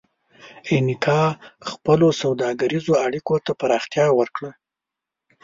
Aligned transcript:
اینکا 0.71 1.21
خپلو 1.69 2.07
سوداګریزو 2.21 2.93
اړیکو 3.05 3.35
ته 3.45 3.51
پراختیا 3.61 4.05
ورکړه. 4.19 4.51